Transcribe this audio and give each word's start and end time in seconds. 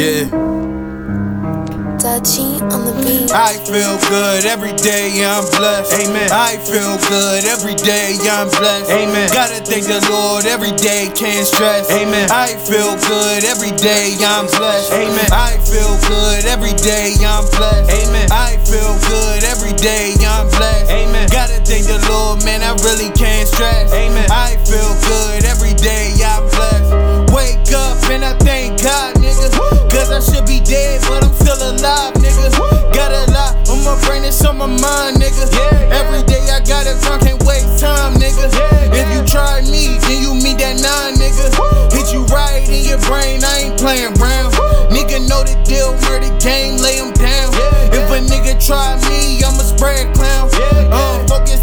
Yeah. 0.00 0.32
I 3.36 3.52
feel 3.68 4.00
good 4.08 4.46
every 4.46 4.72
day, 4.80 5.12
I'm 5.20 5.44
blessed. 5.52 5.92
Amen. 5.92 6.32
I 6.32 6.56
feel 6.56 6.96
good 7.04 7.44
every 7.44 7.74
day, 7.74 8.16
I'm 8.24 8.48
blessed. 8.48 8.88
Amen. 8.88 9.28
Gotta 9.28 9.60
thank 9.60 9.84
the 9.84 10.00
Lord 10.08 10.46
every 10.46 10.72
day, 10.72 11.12
can't 11.12 11.44
stress. 11.46 11.90
Amen. 11.92 12.30
I 12.32 12.56
feel 12.64 12.96
good 13.04 13.44
every 13.44 13.76
day, 13.76 14.16
I'm 14.24 14.48
blessed. 14.48 14.92
Amen. 14.96 15.28
I 15.36 15.60
feel 15.68 15.92
good 16.08 16.48
every 16.48 16.72
day, 16.80 17.12
I'm 17.20 17.44
blessed. 17.52 17.92
Amen. 17.92 18.32
I 18.32 18.56
feel 18.64 18.96
good 19.04 19.44
every 19.44 19.76
day, 19.76 20.16
I'm 20.24 20.48
blessed. 20.48 20.90
Amen. 20.90 21.28
Gotta 21.28 21.60
thank 21.60 21.84
the 21.84 22.00
Lord, 22.08 22.42
man, 22.48 22.64
I 22.64 22.72
really 22.88 23.12
can't 23.12 23.46
stress. 23.46 23.92
Amen. 23.92 24.24
I 24.32 24.56
feel 24.64 24.96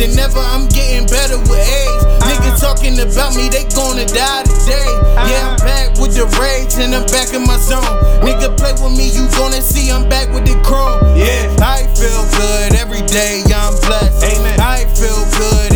than 0.00 0.18
ever, 0.18 0.40
I'm 0.40 0.66
getting 0.68 1.04
better 1.06 1.36
with 1.36 1.60
age. 1.60 2.02
Niggas 2.24 2.60
talking 2.60 2.96
about 2.96 3.36
me, 3.36 3.52
they 3.52 3.68
gonna 3.76 4.08
die 4.08 4.44
today. 4.48 4.88
Yeah, 5.28 5.52
I'm 5.52 5.56
back 5.60 6.00
with 6.00 6.16
the 6.16 6.24
rage 6.40 6.80
and 6.80 6.94
I'm 6.96 7.04
back 7.12 7.36
in 7.36 7.44
my 7.44 7.58
zone. 7.60 7.84
Nigga, 8.24 8.56
play 8.56 8.72
with 8.80 8.96
me, 8.96 9.12
you 9.12 9.28
gonna 9.36 9.60
see 9.60 9.90
I'm 9.92 10.08
back 10.08 10.32
with 10.32 10.46
the 10.48 10.56
chrome. 10.64 11.04
Yeah. 11.16 11.52
I 11.60 11.84
feel 11.92 12.24
good 12.40 12.80
every 12.80 13.04
day, 13.12 13.44
I'm 13.52 13.76
blessed. 13.84 14.24
Amen. 14.24 14.58
I 14.60 14.88
feel 14.96 15.20
good 15.36 15.69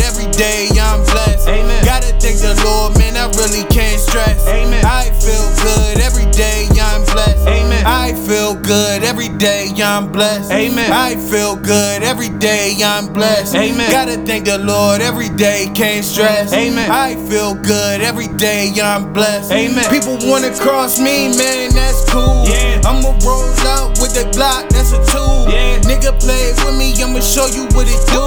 every 9.15 9.37
day, 9.37 9.71
I'm 9.77 10.11
blessed. 10.11 10.51
Amen. 10.51 10.91
I 10.91 11.15
feel 11.15 11.55
good 11.55 12.03
every 12.03 12.27
day, 12.27 12.75
I'm 12.83 13.13
blessed. 13.13 13.55
Amen. 13.55 13.89
Gotta 13.89 14.17
thank 14.25 14.43
the 14.43 14.57
Lord 14.57 14.99
every 14.99 15.29
day, 15.29 15.71
can't 15.73 16.03
stress. 16.03 16.51
Amen. 16.51 16.91
I 16.91 17.15
feel 17.29 17.55
good 17.55 18.01
every 18.01 18.27
day, 18.27 18.73
I'm 18.83 19.13
blessed. 19.13 19.53
Amen. 19.53 19.89
People 19.89 20.17
wanna 20.27 20.53
cross 20.59 20.99
me, 20.99 21.31
man, 21.37 21.71
that's 21.71 22.03
cool. 22.11 22.43
Yeah. 22.43 22.81
I'ma 22.83 23.15
roll 23.23 23.47
out 23.63 23.95
with 24.03 24.11
the 24.11 24.27
Glock, 24.35 24.67
that's 24.67 24.91
a 24.91 24.99
tool. 25.07 25.47
Yeah. 25.47 25.79
Nigga 25.87 26.11
play 26.19 26.51
with 26.65 26.75
me, 26.75 26.91
I'ma 27.01 27.21
show 27.21 27.47
you 27.47 27.63
what 27.71 27.87
it 27.87 28.03
do. 28.11 28.19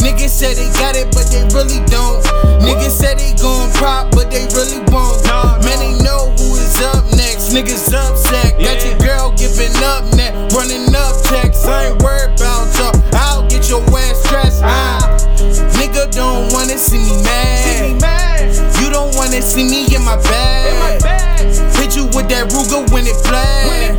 Niggas 0.00 0.32
said 0.32 0.56
they 0.56 0.72
got 0.80 0.96
it, 0.96 1.12
but 1.12 1.28
they 1.28 1.44
really 1.52 1.84
don't. 1.92 2.24
Niggas 2.64 2.96
say 2.96 3.12
see 19.52 19.68
me 19.68 19.84
in 19.94 20.02
my 20.02 20.16
bag. 20.16 20.96
Hit 21.76 21.92
you 21.94 22.08
with 22.16 22.28
that 22.32 22.48
Ruger 22.48 22.88
when 22.88 23.04
it 23.04 23.16
flash. 23.20 23.92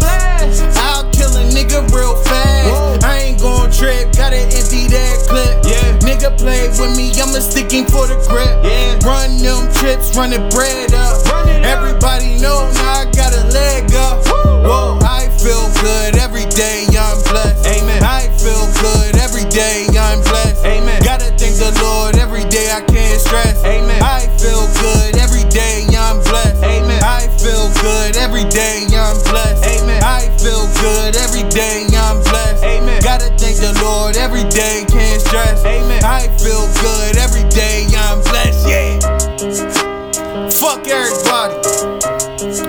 I'll 0.81 1.06
kill 1.14 1.30
a 1.38 1.46
nigga 1.53 1.86
real 1.94 2.18
fast. 2.25 2.74
Whoa. 2.74 2.97
I 3.06 3.30
ain't 3.30 3.40
gon' 3.40 3.69
trip, 3.69 4.18
gotta 4.18 4.42
empty 4.50 4.90
that 4.90 5.30
clip. 5.30 5.62
Yeah. 5.62 5.94
Nigga 6.02 6.34
play 6.42 6.74
with 6.74 6.97
me, 6.97 7.13
I'ma 7.22 7.38
sticking 7.38 7.86
for 7.86 8.09
the 8.09 8.18
grip. 8.25 8.50
Yeah. 8.66 8.97
Run 9.06 9.38
them 9.38 9.69
trips, 9.78 10.18
run 10.18 10.31
the 10.31 10.42
bread 10.50 10.90
up. 10.97 11.22
Run 11.30 11.47
it 11.50 11.62
up. 11.62 11.69
Everybody 11.69 12.42
know 12.42 12.66
now 12.74 13.06
I 13.06 13.12
got 13.13 13.33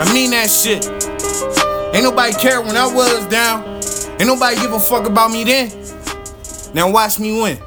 I 0.01 0.13
mean 0.13 0.31
that 0.31 0.51
shit. 0.51 0.85
Ain't 1.95 2.05
nobody 2.05 2.33
care 2.35 2.61
when 2.61 2.77
I 2.77 2.87
was 2.93 3.27
down. 3.27 3.65
Ain't 4.19 4.27
nobody 4.27 4.57
give 4.57 4.73
a 4.73 4.81
fuck 4.81 5.07
about 5.07 5.31
me 5.31 5.45
then. 5.45 5.71
Now 6.75 6.91
watch 6.91 7.19
me 7.21 7.41
win. 7.41 7.59